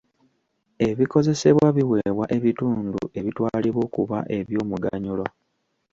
Ebikozesebwa 0.89 1.67
biweebwa 1.75 2.25
ebitundu 2.37 3.01
ebitwalibwa 3.19 3.81
okuba 3.87 4.17
eby'omuganyulo. 4.37 5.25